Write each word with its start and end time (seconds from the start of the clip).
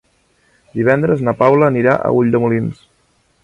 Divendres 0.79 1.21
na 1.29 1.35
Paula 1.43 1.69
anirà 1.73 1.95
a 2.09 2.13
Ulldemolins. 2.23 2.85